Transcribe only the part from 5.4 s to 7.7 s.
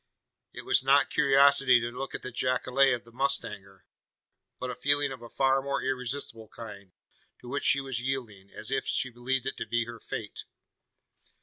more irresistible kind, to which